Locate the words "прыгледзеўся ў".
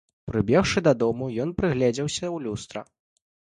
1.61-2.49